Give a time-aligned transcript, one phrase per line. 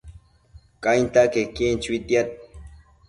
[0.83, 2.27] Cainta quequin chuitiad